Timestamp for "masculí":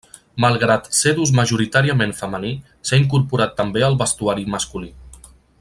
4.57-4.95